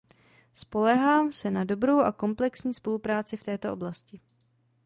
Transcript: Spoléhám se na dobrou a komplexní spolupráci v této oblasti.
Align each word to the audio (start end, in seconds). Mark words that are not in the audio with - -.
Spoléhám 0.53 1.33
se 1.33 1.51
na 1.51 1.63
dobrou 1.63 1.99
a 1.99 2.11
komplexní 2.11 2.73
spolupráci 2.73 3.37
v 3.37 3.43
této 3.43 3.73
oblasti. 3.73 4.19